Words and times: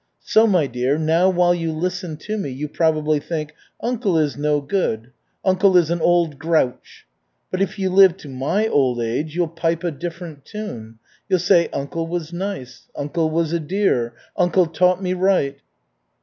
So, 0.23 0.47
my 0.47 0.65
dear, 0.65 0.97
now 0.97 1.29
while 1.29 1.53
you 1.53 1.71
listen 1.71 2.17
to 2.21 2.35
me, 2.35 2.49
you 2.49 2.67
probably 2.67 3.19
think, 3.19 3.53
'Uncle 3.83 4.17
is 4.17 4.35
no 4.35 4.59
good. 4.59 5.11
Uncle 5.45 5.77
is 5.77 5.91
an 5.91 6.01
old 6.01 6.39
grouch.' 6.39 7.05
But 7.51 7.61
if 7.61 7.77
you 7.77 7.91
live 7.91 8.17
to 8.17 8.27
my 8.27 8.67
old 8.67 8.99
age, 8.99 9.35
you'll 9.35 9.47
pipe 9.47 9.83
a 9.83 9.91
different 9.91 10.43
tune. 10.43 10.97
You'll 11.29 11.37
say, 11.37 11.67
'Uncle 11.71 12.07
was 12.07 12.33
nice. 12.33 12.87
Uncle 12.95 13.29
was 13.29 13.53
a 13.53 13.59
dear. 13.59 14.15
Uncle 14.35 14.65
taught 14.65 15.03
me 15.03 15.13
right.'" 15.13 15.59